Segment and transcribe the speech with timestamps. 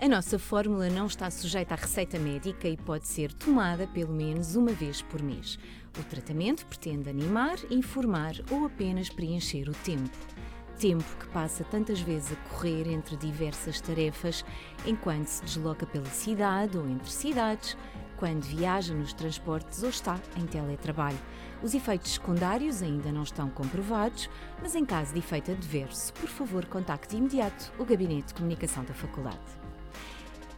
[0.00, 4.56] A nossa fórmula não está sujeita à receita médica e pode ser tomada pelo menos
[4.56, 5.56] uma vez por mês.
[5.98, 10.10] O tratamento pretende animar, informar ou apenas preencher o tempo.
[10.78, 14.44] Tempo que passa tantas vezes a correr entre diversas tarefas,
[14.84, 17.76] enquanto se desloca pela cidade ou entre cidades,
[18.16, 21.18] quando viaja nos transportes ou está em teletrabalho.
[21.62, 24.28] Os efeitos secundários ainda não estão comprovados,
[24.60, 28.92] mas em caso de efeito adverso, por favor, contacte imediato o Gabinete de Comunicação da
[28.92, 29.63] Faculdade.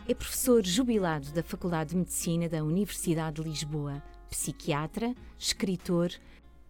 [0.09, 6.13] É professor jubilado da Faculdade de Medicina da Universidade de Lisboa, psiquiatra, escritor,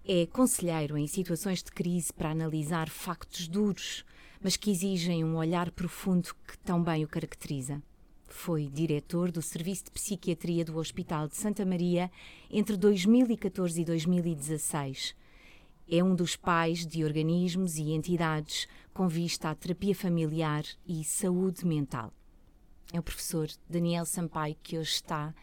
[0.07, 4.07] é conselheiro em situações de crise para analisar factos duros,
[4.43, 7.83] mas que exigem um olhar profundo que tão bem o caracteriza.
[8.27, 12.11] Foi diretor do Serviço de Psiquiatria do Hospital de Santa Maria
[12.51, 15.15] entre 2014 e 2016.
[15.87, 21.67] É um dos pais de organismos e entidades com vista à terapia familiar e saúde
[21.67, 22.16] mental.
[22.93, 25.35] É o professor Daniel Sampaio que hoje está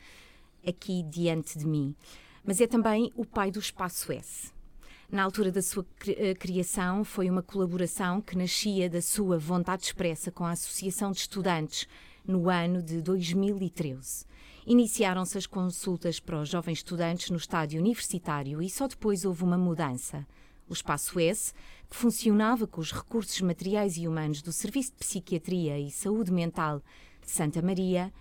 [0.66, 1.96] aqui diante de mim,
[2.44, 4.52] mas é também o pai do Espaço S.
[5.12, 10.32] Na altura da sua eh, criação, foi uma colaboração que nascia da sua vontade expressa
[10.32, 11.88] com a Associação de Estudantes
[12.26, 14.26] no ano de 2013.
[14.66, 19.58] Iniciaram-se as consultas para os jovens estudantes no estádio universitário e só depois houve uma
[19.58, 20.26] mudança.
[20.68, 21.54] O Espaço S,
[21.90, 26.82] que funcionava com os recursos materiais e humanos do Serviço de Psiquiatria e Saúde Mental
[27.26, 28.14] de Santa Maria,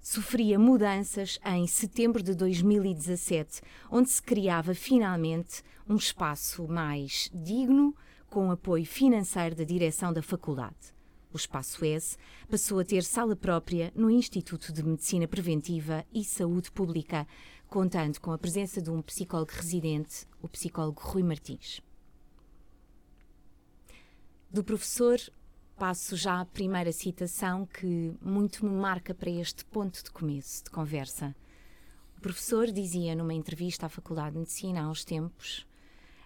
[0.00, 7.94] sofria mudanças em setembro de 2017, onde se criava finalmente um espaço mais digno,
[8.28, 10.94] com apoio financeiro da direção da faculdade.
[11.32, 12.16] O Espaço S
[12.48, 17.26] passou a ter sala própria no Instituto de Medicina Preventiva e Saúde Pública,
[17.66, 21.82] contando com a presença de um psicólogo residente, o psicólogo Rui Martins.
[24.50, 25.18] Do professor,
[25.78, 30.70] passo já à primeira citação que muito me marca para este ponto de começo de
[30.70, 31.36] conversa.
[32.16, 35.64] O professor dizia numa entrevista à Faculdade de Medicina há uns tempos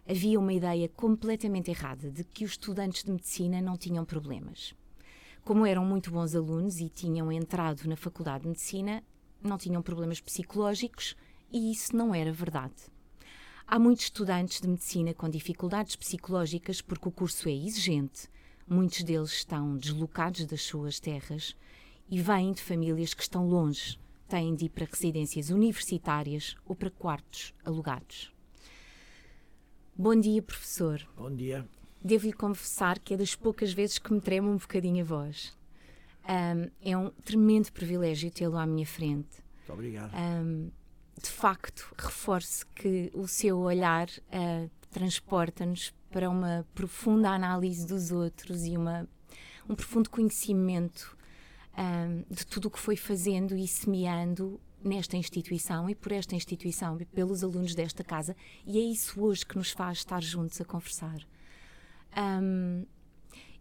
[0.08, 4.74] havia uma ideia completamente errada de que os estudantes de medicina não tinham problemas.
[5.44, 9.02] Como eram muito bons alunos e tinham entrado na Faculdade de Medicina,
[9.42, 11.14] não tinham problemas psicológicos
[11.52, 12.74] e isso não era verdade.
[13.66, 18.28] Há muitos estudantes de medicina com dificuldades psicológicas porque o curso é exigente,
[18.68, 21.56] muitos deles estão deslocados das suas terras
[22.08, 26.90] e vêm de famílias que estão longe, têm de ir para residências universitárias ou para
[26.90, 28.32] quartos alugados.
[29.96, 31.06] Bom dia, professor.
[31.16, 31.66] Bom dia
[32.04, 35.56] devo-lhe confessar que é das poucas vezes que me trema um bocadinho a voz.
[36.24, 39.42] Um, é um tremendo privilégio tê-lo à minha frente.
[39.58, 40.12] Muito obrigado.
[40.14, 40.70] Um,
[41.20, 48.64] de facto, reforço que o seu olhar uh, transporta-nos para uma profunda análise dos outros
[48.64, 49.08] e uma,
[49.68, 51.16] um profundo conhecimento
[51.76, 57.00] um, de tudo o que foi fazendo e semeando nesta instituição e por esta instituição
[57.00, 58.36] e pelos alunos desta casa.
[58.66, 61.20] E é isso hoje que nos faz estar juntos a conversar.
[62.16, 62.84] Um,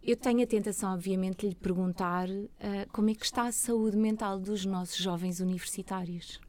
[0.02, 2.50] eu tenho a tentação, obviamente, de lhe perguntar uh,
[2.92, 6.40] como é que está a saúde mental dos nossos jovens universitários.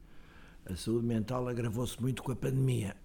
[0.65, 2.95] A saúde mental agravou-se muito com a pandemia.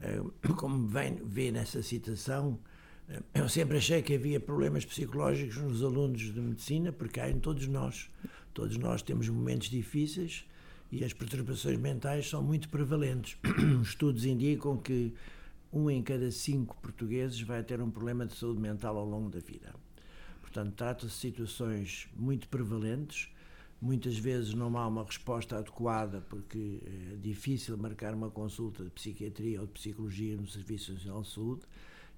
[0.00, 0.22] Eh,
[0.56, 2.58] como vem, vê nessa citação,
[3.08, 7.38] eh, eu sempre achei que havia problemas psicológicos nos alunos de medicina, porque há em
[7.38, 8.10] todos nós.
[8.52, 10.46] Todos nós temos momentos difíceis
[10.90, 13.36] e as perturbações mentais são muito prevalentes.
[13.82, 15.12] Estudos indicam que
[15.72, 19.40] um em cada cinco portugueses vai ter um problema de saúde mental ao longo da
[19.40, 19.74] vida.
[20.40, 23.28] Portanto, trata-se de situações muito prevalentes.
[23.80, 26.80] Muitas vezes não há uma resposta adequada porque
[27.12, 31.62] é difícil marcar uma consulta de psiquiatria ou de psicologia no Serviço Nacional de Saúde.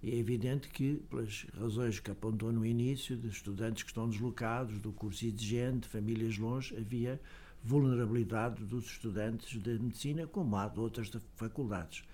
[0.00, 4.78] E é evidente que, pelas razões que apontou no início, de estudantes que estão deslocados,
[4.78, 7.20] do curso exigente, famílias longe, havia
[7.64, 12.04] vulnerabilidade dos estudantes de medicina, como há de outras faculdades.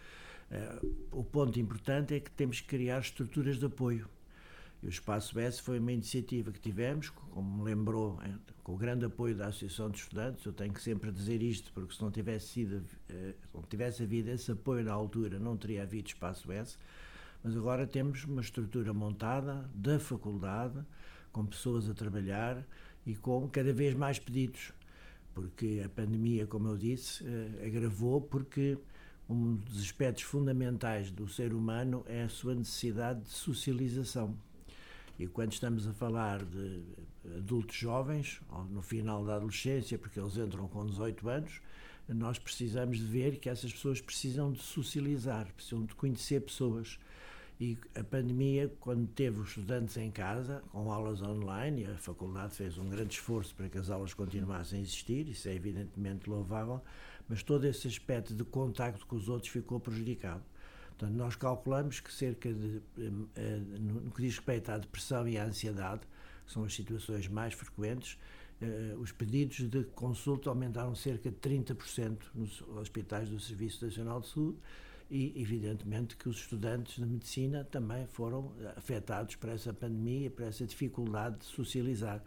[0.50, 0.80] Eh,
[1.12, 4.08] o ponto importante é que temos que criar estruturas de apoio.
[4.82, 8.76] E o Espaço S foi uma iniciativa que tivemos, como me lembrou, eh, com o
[8.76, 10.44] grande apoio da Associação de Estudantes.
[10.44, 14.30] Eu tenho que sempre dizer isto, porque se não tivesse, sido, eh, não tivesse havido
[14.30, 16.76] esse apoio na altura, não teria havido Espaço S.
[17.42, 20.82] Mas agora temos uma estrutura montada da faculdade,
[21.32, 22.64] com pessoas a trabalhar
[23.06, 24.72] e com cada vez mais pedidos.
[25.34, 27.24] Porque a pandemia, como eu disse,
[27.66, 28.78] agravou, porque
[29.28, 34.36] um dos aspectos fundamentais do ser humano é a sua necessidade de socialização.
[35.18, 36.82] E quando estamos a falar de
[37.36, 38.40] adultos jovens,
[38.70, 41.60] no final da adolescência, porque eles entram com 18 anos,
[42.08, 46.98] nós precisamos de ver que essas pessoas precisam de socializar, precisam de conhecer pessoas.
[47.60, 52.56] E a pandemia, quando teve os estudantes em casa, com aulas online, e a faculdade
[52.56, 56.82] fez um grande esforço para que as aulas continuassem a existir, isso é evidentemente louvável,
[57.28, 60.42] mas todo esse aspecto de contacto com os outros ficou prejudicado.
[60.96, 65.36] Portanto, nós calculamos que cerca de, eh, eh, no que diz respeito à depressão e
[65.36, 66.02] à ansiedade,
[66.46, 68.18] que são as situações mais frequentes,
[68.60, 74.28] eh, os pedidos de consulta aumentaram cerca de 30% nos hospitais do Serviço Nacional de
[74.28, 74.58] Saúde
[75.10, 80.64] e, evidentemente, que os estudantes de medicina também foram afetados por essa pandemia, por essa
[80.64, 82.22] dificuldade de socializar.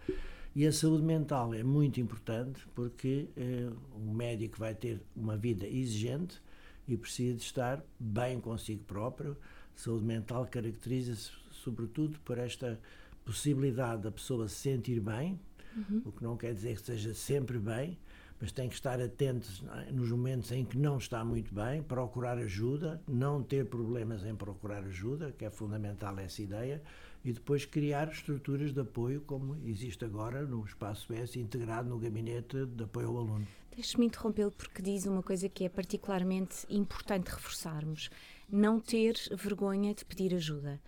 [0.57, 5.67] E a saúde mental é muito importante porque eh, um médico vai ter uma vida
[5.67, 6.41] exigente
[6.87, 9.37] e precisa de estar bem consigo próprio.
[9.75, 12.79] A saúde mental caracteriza-se, sobretudo, por esta
[13.25, 15.39] possibilidade da pessoa se sentir bem,
[15.75, 16.01] uhum.
[16.05, 17.97] o que não quer dizer que esteja sempre bem,
[18.39, 19.47] mas tem que estar atento
[19.87, 19.91] é?
[19.91, 24.83] nos momentos em que não está muito bem, procurar ajuda, não ter problemas em procurar
[24.83, 26.81] ajuda, que é fundamental essa ideia,
[27.25, 32.65] e depois criar estruturas de apoio, como existe agora no Espaço S, integrado no Gabinete
[32.65, 33.47] de Apoio ao Aluno.
[33.77, 38.09] Deixe-me interrompê-lo porque diz uma coisa que é particularmente importante reforçarmos:
[38.49, 40.81] não ter vergonha de pedir ajuda.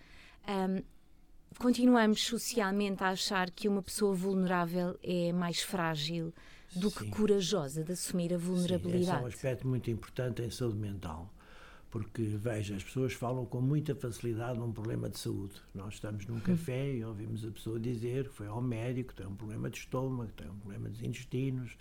[0.47, 0.81] Um,
[1.59, 6.33] continuamos socialmente a achar que uma pessoa vulnerável é mais frágil
[6.75, 7.12] do que Sim.
[7.12, 9.06] corajosa de assumir a vulnerabilidade.
[9.06, 11.31] Sim, esse é um aspecto muito importante em saúde mental
[11.91, 15.56] porque veja, as pessoas falam com muita facilidade num problema de saúde.
[15.74, 19.36] Nós estamos num café e ouvimos a pessoa dizer que foi ao médico, tem um
[19.36, 21.75] problema de estômago, tem um problema dos intestinos.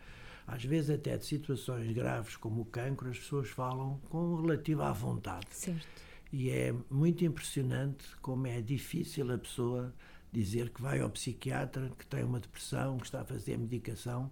[0.48, 4.92] Às vezes até de situações graves como o cancro, as pessoas falam com relativa à
[4.92, 5.46] vontade.
[5.50, 5.86] Certo.
[6.32, 9.94] E é muito impressionante como é difícil a pessoa
[10.32, 14.30] dizer que vai ao psiquiatra, que tem uma depressão, que está a fazer medicação.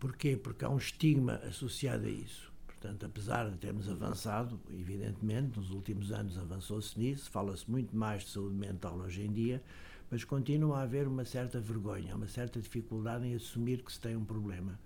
[0.00, 0.36] Porquê?
[0.36, 2.52] Porque há um estigma associado a isso.
[2.66, 8.30] Portanto, apesar de termos avançado, evidentemente, nos últimos anos avançou-se nisso, fala-se muito mais de
[8.30, 9.62] saúde mental hoje em dia,
[10.10, 14.16] mas continua a haver uma certa vergonha, uma certa dificuldade em assumir que se tem
[14.16, 14.76] um problema.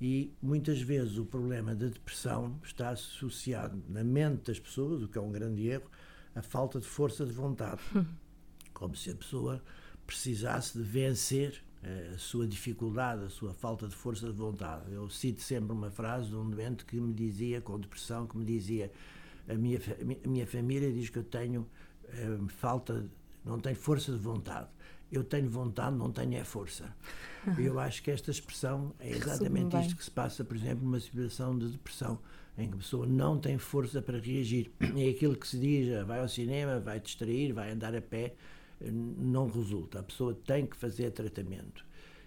[0.00, 5.18] E muitas vezes o problema da depressão está associado na mente das pessoas, o que
[5.18, 5.90] é um grande erro,
[6.34, 7.82] à falta de força de vontade.
[8.72, 9.62] Como se a pessoa
[10.06, 11.62] precisasse de vencer
[12.14, 14.92] a sua dificuldade, a sua falta de força de vontade.
[14.92, 18.44] Eu cito sempre uma frase de um doente que me dizia, com depressão, que me
[18.44, 18.92] dizia:
[19.48, 19.78] a minha,
[20.24, 21.66] a minha família diz que eu tenho
[22.04, 23.06] eh, falta,
[23.44, 24.68] não tenho força de vontade.
[25.10, 26.94] Eu tenho vontade, não tenho é força.
[27.58, 31.58] Eu acho que esta expressão é exatamente isto que se passa, por exemplo, numa situação
[31.58, 32.18] de depressão,
[32.56, 34.70] em que a pessoa não tem força para reagir.
[34.96, 38.34] É aquilo que se diz: ah, vai ao cinema, vai distrair, vai andar a pé
[38.88, 40.00] não resulta.
[40.00, 41.84] A pessoa tem que fazer tratamento.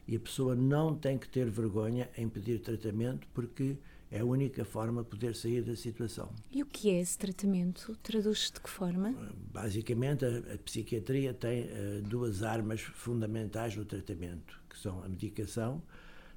[0.08, 3.78] E a pessoa não tem que ter vergonha em pedir tratamento porque
[4.14, 6.30] é a única forma de poder sair da situação.
[6.52, 7.98] E o que é esse tratamento?
[8.04, 9.12] Traduz-se de que forma?
[9.52, 15.82] Basicamente, a, a psiquiatria tem uh, duas armas fundamentais no tratamento, que são a medicação.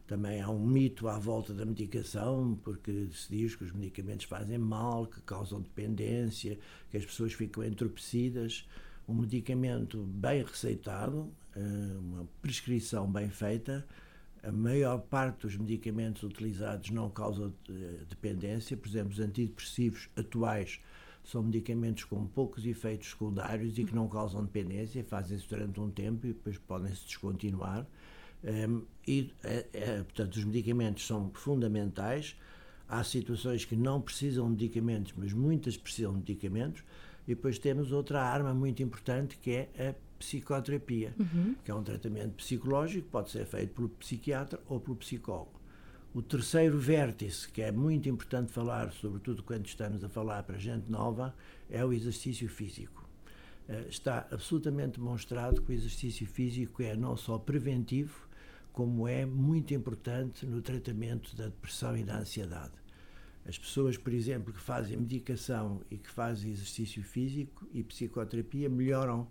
[0.07, 4.57] Também há um mito à volta da medicação, porque se diz que os medicamentos fazem
[4.57, 6.59] mal, que causam dependência,
[6.91, 8.67] que as pessoas ficam entorpecidas
[9.09, 11.61] um medicamento bem receitado, eh,
[11.99, 13.87] uma prescrição bem feita,
[14.47, 20.81] a maior parte dos medicamentos utilizados não causam eh, dependência, por exemplo, os antidepressivos atuais
[21.25, 26.27] são medicamentos com poucos efeitos secundários e que não causam dependência, fazem-se durante um tempo
[26.27, 27.85] e depois podem-se descontinuar.
[28.45, 32.37] Um, ehm, e, é, é, portanto, os medicamentos são fundamentais.
[32.89, 36.85] Há situações que não precisam de medicamentos, mas muitas precisam de medicamentos.
[37.27, 41.55] E depois temos outra arma muito importante que é a psicoterapia, uhum.
[41.65, 45.61] que é um tratamento psicológico, pode ser feito pelo psiquiatra ou pelo psicólogo.
[46.15, 50.91] O terceiro vértice, que é muito importante falar, sobretudo quando estamos a falar para gente
[50.91, 51.35] nova,
[51.69, 53.07] é o exercício físico.
[53.69, 58.27] Eh, está absolutamente demonstrado que o exercício físico é não só preventivo,
[58.73, 62.73] como é muito importante no tratamento da depressão e da ansiedade.
[63.49, 69.29] As pessoas, por exemplo, que fazem medicação e que fazem exercício físico e psicoterapia melhoram,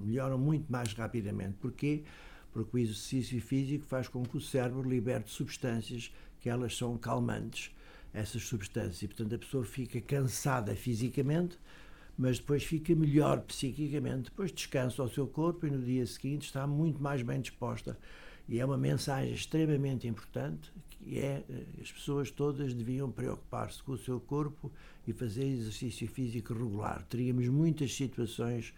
[0.00, 1.54] melhoram muito mais rapidamente.
[1.60, 2.02] Porquê?
[2.52, 7.70] Porque o exercício físico faz com que o cérebro liberte substâncias que elas são calmantes,
[8.12, 9.02] essas substâncias.
[9.02, 11.56] E, portanto, a pessoa fica cansada fisicamente,
[12.18, 14.24] mas depois fica melhor psiquicamente.
[14.24, 17.96] Depois descansa o seu corpo e no dia seguinte está muito mais bem disposta.
[18.48, 20.70] E é uma mensagem extremamente importante
[21.04, 24.72] que é eh, as pessoas todas deviam preocupar-se com o seu corpo
[25.06, 27.04] e fazer exercício físico regular.
[27.08, 28.72] Teríamos muitas situações,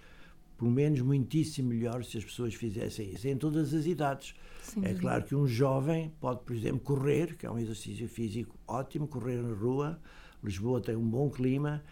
[0.58, 4.34] pelo menos muitíssimo melhores, se as pessoas fizessem isso, em todas as idades.
[4.82, 9.06] é claro que um jovem pode, por exemplo, correr, que é um exercício físico ótimo,
[9.06, 9.98] correr na rua.
[10.42, 11.82] Lisboa tem um bom clima.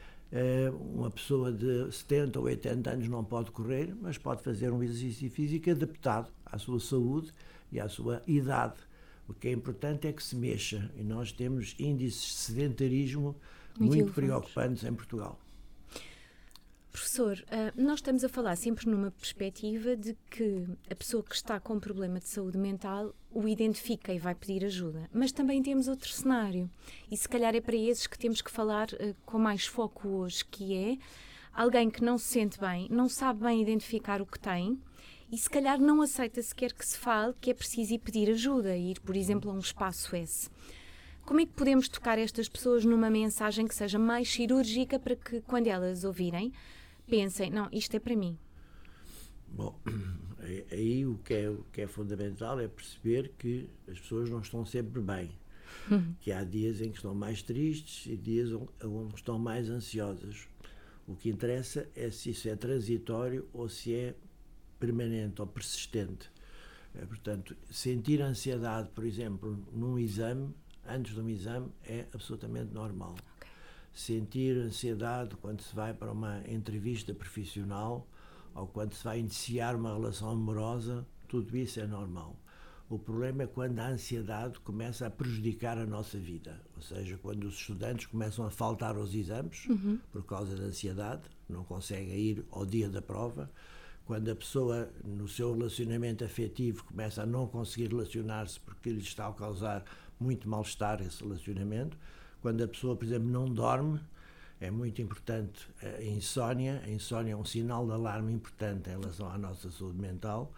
[0.95, 5.31] uma pessoa de 70 ou 80 anos não pode correr, mas pode fazer um exercício
[5.31, 7.33] físico adaptado à sua saúde
[7.75, 8.77] e à sua idade.
[9.29, 13.37] O que é importante é que se mexa e nós temos índices de sedentarismo
[13.79, 15.39] muito, muito preocupantes em Portugal.
[16.93, 21.59] Professor, ah, nós estamos a falar sempre numa perspectiva de que a pessoa que está
[21.59, 25.11] com um problema de saúde mental o identifica e vai pedir ajuda.
[25.13, 26.71] Mas também temos outro cenário.
[27.11, 30.45] E se calhar é para esses que temos que falar ah, com mais foco hoje,
[30.45, 30.99] que é
[31.53, 34.79] alguém que não se sente bem, não sabe bem identificar o que tem
[35.35, 38.77] e se calhar não aceita sequer que se fale que é preciso ir pedir ajuda,
[38.77, 40.49] ir, por exemplo, a um espaço S.
[41.23, 45.41] Como é que podemos tocar estas pessoas numa mensagem que seja mais cirúrgica para que,
[45.41, 46.53] quando elas ouvirem,
[47.09, 48.39] pensem, não, isto é para mim.
[49.49, 49.77] Bom,
[50.71, 54.65] aí o que, é, o que é fundamental é perceber que as pessoas não estão
[54.65, 55.33] sempre bem.
[56.21, 60.47] que há dias em que estão mais tristes e dias onde estão mais ansiosas.
[61.09, 64.15] O que interessa é se isso é transitório ou se é
[64.87, 66.31] permanente ou persistente.
[66.95, 70.55] É, portanto, sentir ansiedade, por exemplo, num exame,
[70.87, 73.17] antes de um exame, é absolutamente normal
[73.95, 78.07] sentir ansiedade quando se vai para uma entrevista profissional
[78.55, 82.37] ou quando se vai iniciar uma relação amorosa, tudo isso é normal.
[82.91, 87.45] O problema é quando a ansiedade começa a prejudicar a nossa vida, ou seja, quando
[87.45, 89.99] os estudantes começam a faltar aos exames uhum.
[90.13, 93.51] por causa da ansiedade, não conseguem ir ao dia da prova,
[94.07, 99.29] quando a pessoa no seu relacionamento afetivo começa a não conseguir relacionar-se porque lhe está
[99.29, 99.85] a causar
[100.21, 101.97] muito mal-estar esse relacionamento,
[102.41, 103.99] quando a pessoa, por exemplo, não dorme,
[104.61, 106.83] é muito importante a insónia.
[106.85, 110.53] A insónia é um sinal de alarme importante em relação à nossa saúde mental.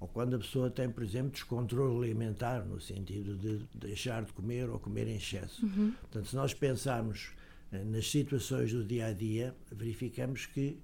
[0.00, 4.68] Ou quando a pessoa tem, por exemplo, descontrole alimentar, no sentido de deixar de comer
[4.68, 5.64] ou comer em excesso.
[5.64, 5.92] Uhum.
[6.00, 7.30] Portanto, se nós pensarmos
[7.70, 10.76] eh, nas situações do dia a dia, verificamos que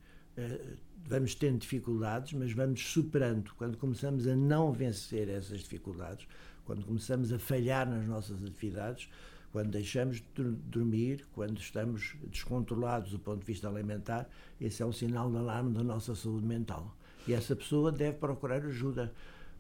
[1.07, 3.53] vamos tendo dificuldades, mas vamos superando.
[3.57, 6.27] Quando começamos a não vencer essas dificuldades,
[6.65, 9.09] quando começamos a falhar nas nossas atividades,
[9.51, 14.29] quando deixamos de dormir, quando estamos descontrolados do ponto de vista alimentar,
[14.61, 16.95] esse é um sinal de alarme da nossa saúde mental.
[17.27, 19.13] E essa pessoa deve procurar ajuda,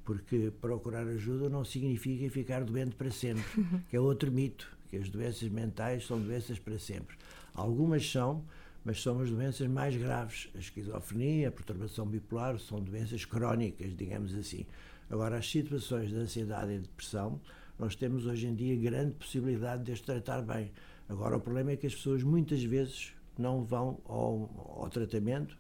[0.04, 3.44] porque procurar ajuda não significa ficar doente para sempre,
[3.88, 7.16] que é outro mito, que as doenças mentais são doenças para sempre.
[7.54, 8.44] Algumas são,
[8.88, 10.48] mas são as doenças mais graves.
[10.54, 14.64] A esquizofrenia, a perturbação bipolar, são doenças crónicas, digamos assim.
[15.10, 17.38] Agora, as situações de ansiedade e depressão
[17.78, 20.72] nós temos hoje em dia grande possibilidade de as tratar bem.
[21.06, 25.54] Agora, o problema é que as pessoas muitas vezes não vão ao, ao tratamento,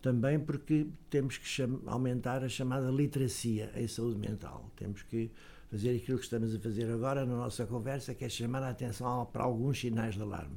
[0.00, 1.46] também porque temos que
[1.84, 4.72] aumentar a chamada literacia em saúde mental.
[4.74, 5.30] Temos que
[5.70, 9.26] fazer aquilo que estamos a fazer agora na nossa conversa, que é chamar a atenção
[9.26, 10.56] para alguns sinais de alarme.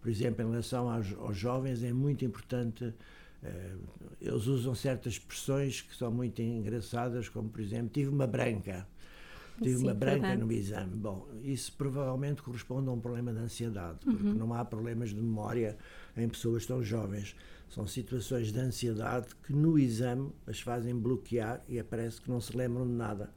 [0.00, 2.94] Por exemplo, em relação aos, aos jovens, é muito importante.
[3.42, 3.74] Eh,
[4.20, 8.86] eles usam certas expressões que são muito engraçadas, como, por exemplo, tive uma branca
[9.62, 10.40] tive Sim, uma branca verdade.
[10.40, 10.96] no exame.
[10.96, 14.34] Bom, isso provavelmente corresponde a um problema de ansiedade, porque uhum.
[14.34, 15.76] não há problemas de memória
[16.16, 17.34] em pessoas tão jovens.
[17.68, 22.56] São situações de ansiedade que no exame as fazem bloquear e aparece que não se
[22.56, 23.30] lembram de nada.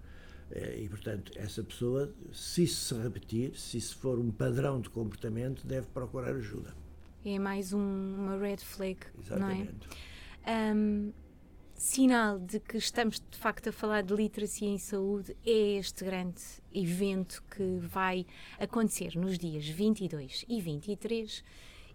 [0.52, 4.90] Eh, e, portanto, essa pessoa, se isso se repetir, se isso for um padrão de
[4.90, 6.74] comportamento, deve procurar ajuda.
[7.24, 9.88] É mais um, uma red flag, Exatamente.
[10.46, 10.74] não é?
[10.74, 11.14] Um,
[11.76, 16.42] sinal de que estamos de facto a falar de literacia em saúde é este grande
[16.74, 18.26] evento que vai
[18.60, 21.44] acontecer nos dias 22 e 23.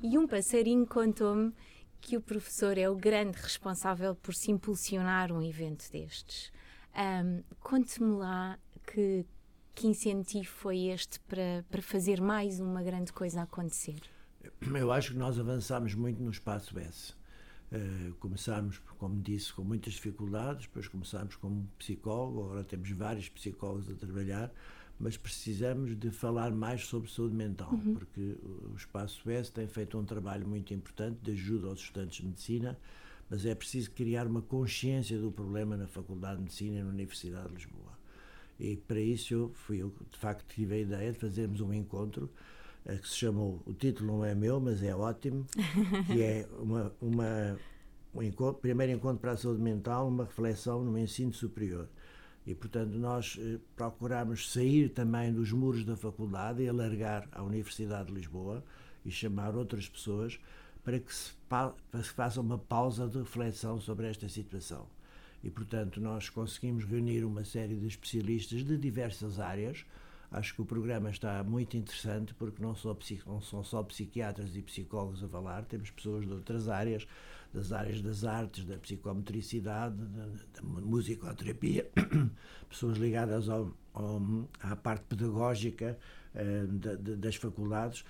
[0.00, 1.52] E um passarinho contou-me
[2.00, 6.52] que o professor é o grande responsável por se impulsionar um evento destes.
[6.96, 9.26] Um, Conte-me lá que,
[9.74, 14.00] que incentivo foi este para, para fazer mais uma grande coisa acontecer.
[14.62, 17.12] Eu acho que nós avançamos muito no espaço S.
[17.72, 23.90] Uh, começámos, como disse, com muitas dificuldades, depois começámos como psicólogo, agora temos vários psicólogos
[23.90, 24.52] a trabalhar,
[24.98, 27.94] mas precisamos de falar mais sobre saúde mental, uhum.
[27.94, 32.26] porque o Espaço S tem feito um trabalho muito importante de ajuda aos estudantes de
[32.26, 32.78] medicina,
[33.28, 37.48] mas é preciso criar uma consciência do problema na Faculdade de Medicina e na Universidade
[37.48, 37.96] de Lisboa.
[38.58, 42.30] E para isso eu fui eu, de facto, tive a ideia de fazermos um encontro
[42.86, 45.44] eh, que se chamou, o título não é meu, mas é ótimo,
[46.06, 47.58] que é uma, uma,
[48.14, 51.88] um encontro, primeiro encontro para a saúde mental, uma reflexão no ensino superior.
[52.46, 58.08] E, portanto, nós eh, procuramos sair também dos muros da faculdade e alargar a Universidade
[58.08, 58.64] de Lisboa
[59.04, 60.38] e chamar outras pessoas
[60.86, 64.86] para que se, para que se faça uma pausa de reflexão sobre esta situação.
[65.42, 69.84] E, portanto, nós conseguimos reunir uma série de especialistas de diversas áreas,
[70.30, 72.74] Acho que o programa está muito interessante porque não,
[73.26, 77.06] não são só psiquiatras e psicólogos a falar, temos pessoas de outras áreas,
[77.54, 81.88] das áreas das artes, da psicometricidade, da, da musicoterapia,
[82.68, 84.20] pessoas ligadas ao, ao,
[84.60, 85.96] à parte pedagógica
[86.34, 88.04] uh, da, das faculdades,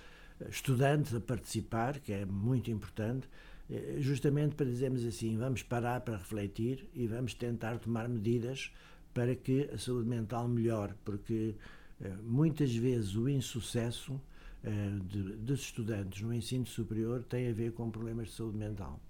[0.48, 3.28] estudantes a participar, que é muito importante,
[3.70, 8.70] eh, justamente para dizermos assim, vamos parar para refletir e vamos tentar tomar medidas
[9.12, 11.54] para que a saúde mental melhore, porque
[12.00, 14.20] eh, muitas vezes o insucesso
[14.62, 14.70] eh,
[15.08, 19.00] de, dos estudantes no ensino superior tem a ver com problemas de saúde mental.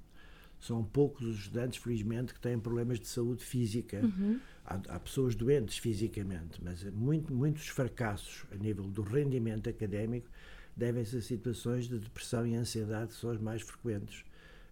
[0.61, 4.00] São poucos os estudantes, felizmente, que têm problemas de saúde física.
[4.02, 4.40] Uhum.
[4.64, 10.28] Há, há, pessoas doentes fisicamente, mas muito, muitos fracassos a nível do rendimento académico
[10.76, 14.25] devem-se a situações de depressão e ansiedade que são as mais frequentes.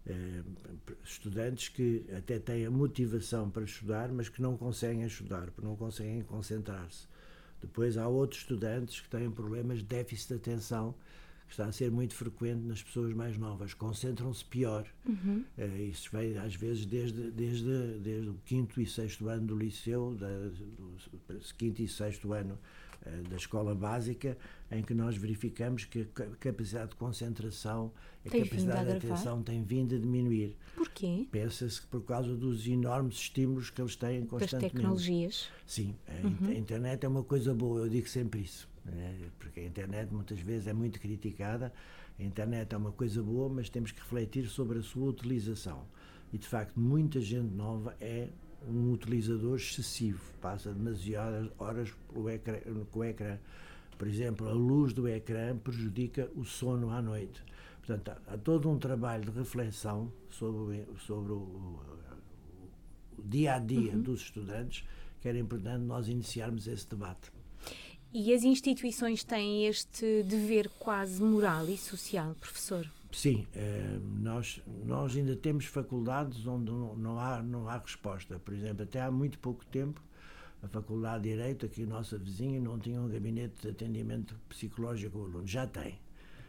[0.07, 0.43] Eh,
[1.03, 5.75] estudantes que até têm a motivação para estudar, mas que não conseguem estudar, porque não
[5.75, 7.07] conseguem concentrar-se.
[7.59, 10.93] Depois há outros estudantes que têm problemas de déficit de atenção,
[11.47, 13.73] que está a ser muito frequente nas pessoas mais novas.
[13.73, 14.85] Concentram-se pior.
[15.07, 15.43] Uhum.
[15.57, 20.15] Uh, isso vem, às vezes, desde, desde, desde o quinto e sexto ano do liceu,
[20.19, 22.59] da, do quinto e sexto ano
[23.29, 24.37] da escola básica,
[24.71, 27.91] em que nós verificamos que a capacidade de concentração,
[28.25, 30.55] a tem capacidade de atenção tem vindo a diminuir.
[30.75, 31.27] Porquê?
[31.31, 34.63] Pensa-se que por causa dos enormes estímulos que eles têm constantemente.
[34.63, 35.49] Das tecnologias.
[35.65, 36.49] Sim, a, uhum.
[36.49, 38.67] a internet é uma coisa boa, eu digo sempre isso.
[38.83, 39.29] Né?
[39.39, 41.71] Porque a internet muitas vezes é muito criticada.
[42.19, 45.85] A internet é uma coisa boa, mas temos que refletir sobre a sua utilização.
[46.31, 48.29] E de facto, muita gente nova é
[48.67, 51.93] um utilizador excessivo, passa demasiadas horas
[52.33, 52.57] ecrã,
[52.91, 53.37] com o ecrã.
[53.97, 57.41] Por exemplo, a luz do ecrã prejudica o sono à noite.
[57.77, 61.79] Portanto, há, há todo um trabalho de reflexão sobre, sobre o, o,
[63.17, 64.01] o dia a dia uhum.
[64.01, 64.83] dos estudantes
[65.25, 67.31] que era importante nós iniciarmos esse debate.
[68.13, 72.87] E as instituições têm este dever quase moral e social, professor?
[73.15, 78.37] Sim, eh, nós, nós ainda temos faculdades onde não há, não há resposta.
[78.39, 80.01] Por exemplo, até há muito pouco tempo,
[80.61, 85.25] a Faculdade de Direito, aqui nossa vizinha, não tinha um gabinete de atendimento psicológico ao
[85.27, 85.47] aluno.
[85.47, 85.97] Já tem,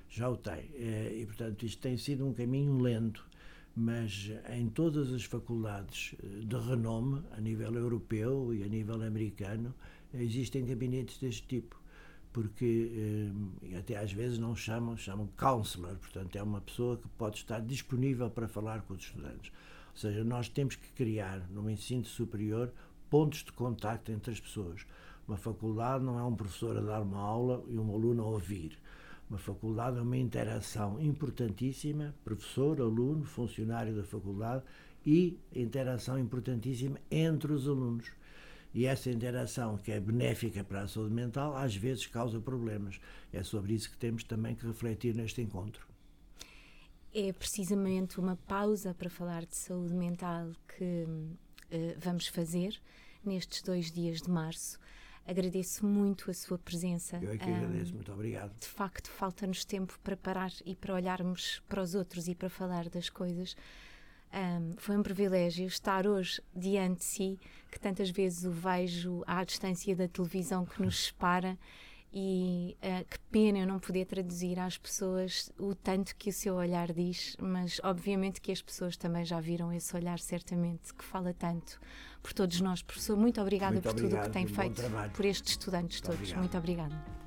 [0.08, 0.68] já o tem.
[0.74, 3.24] Eh, e, portanto, isto tem sido um caminho lento,
[3.76, 9.72] mas em todas as faculdades eh, de renome, a nível europeu e a nível americano,
[10.12, 11.80] existem gabinetes deste tipo
[12.36, 13.32] porque
[13.72, 17.60] eh, até às vezes não chamam, chamam counselor, portanto é uma pessoa que pode estar
[17.60, 19.50] disponível para falar com os estudantes.
[19.92, 22.70] Ou seja, nós temos que criar no ensino superior
[23.08, 24.84] pontos de contacto entre as pessoas.
[25.26, 28.78] Uma faculdade não é um professor a dar uma aula e um aluno a ouvir.
[29.30, 34.62] Uma faculdade é uma interação importantíssima, professor, aluno, funcionário da faculdade
[35.06, 38.12] e interação importantíssima entre os alunos.
[38.76, 43.00] E essa interação, que é benéfica para a saúde mental, às vezes causa problemas.
[43.32, 45.88] É sobre isso que temos também que refletir neste encontro.
[47.14, 52.78] É precisamente uma pausa para falar de saúde mental que uh, vamos fazer
[53.24, 54.78] nestes dois dias de março.
[55.26, 57.16] Agradeço muito a sua presença.
[57.22, 58.60] Eu é que agradeço, um, muito obrigado.
[58.60, 62.90] De facto, falta-nos tempo para parar e para olharmos para os outros e para falar
[62.90, 63.56] das coisas.
[64.36, 69.42] Um, foi um privilégio estar hoje diante de si, que tantas vezes o vejo à
[69.42, 71.58] distância da televisão que nos separa.
[72.12, 76.54] E uh, que pena eu não poder traduzir às pessoas o tanto que o seu
[76.54, 81.34] olhar diz, mas obviamente que as pessoas também já viram esse olhar, certamente, que fala
[81.34, 81.78] tanto
[82.22, 82.80] por todos nós.
[82.80, 84.82] Professor, muito obrigada muito por obrigado, tudo o que tem feito,
[85.14, 86.20] por estes estudantes muito todos.
[86.20, 86.40] Obrigado.
[86.40, 87.25] Muito obrigada.